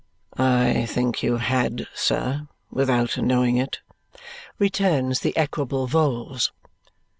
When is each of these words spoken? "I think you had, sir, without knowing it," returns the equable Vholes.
"I 0.39 0.87
think 0.87 1.21
you 1.21 1.37
had, 1.37 1.85
sir, 1.93 2.47
without 2.71 3.19
knowing 3.19 3.57
it," 3.57 3.81
returns 4.57 5.19
the 5.19 5.37
equable 5.37 5.87
Vholes. 5.87 6.49